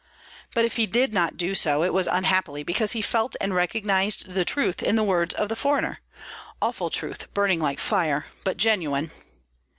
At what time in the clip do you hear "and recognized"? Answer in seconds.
3.39-4.25